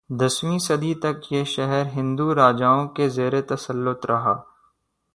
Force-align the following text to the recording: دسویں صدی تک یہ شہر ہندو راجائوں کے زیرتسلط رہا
دسویں 0.19 0.57
صدی 0.59 0.93
تک 1.03 1.31
یہ 1.33 1.43
شہر 1.53 1.85
ہندو 1.95 2.33
راجائوں 2.35 2.87
کے 2.87 3.09
زیرتسلط 3.09 4.05
رہا 4.05 4.33